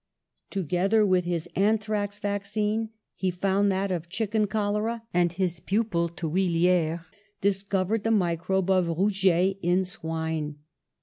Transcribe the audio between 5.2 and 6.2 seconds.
his pupil,